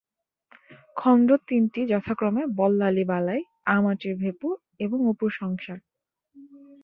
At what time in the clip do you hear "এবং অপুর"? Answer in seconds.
4.79-5.29